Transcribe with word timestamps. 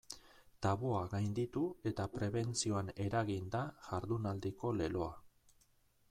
Tabua 0.65 1.01
gainditu 1.09 1.65
eta 1.91 2.07
prebentzioan 2.15 2.89
eragin 3.05 3.51
da 3.57 3.61
jardunaldiko 3.89 4.71
leloa. 4.79 5.13